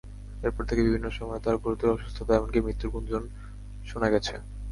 এরপর 0.43 0.63
থেকে 0.69 0.81
বিভিন্ন 0.81 1.07
সময়ে 1.09 1.43
তাঁর 1.45 1.61
গুরুতর 1.63 1.95
অসুস্থতা 1.95 2.31
এমনকি 2.35 2.59
মৃত্যুর 2.61 2.93
গুঞ্জন 2.93 3.23
শোনা 3.85 4.07
গেছে। 4.13 4.33